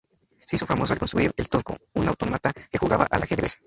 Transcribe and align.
Se 0.47 0.55
hizo 0.55 0.65
famoso 0.65 0.93
al 0.93 0.97
construir 0.97 1.31
"El 1.37 1.47
Turco", 1.47 1.77
un 1.93 2.07
autómata 2.07 2.51
que 2.53 2.79
jugaba 2.79 3.05
al 3.11 3.21
ajedrez. 3.21 3.59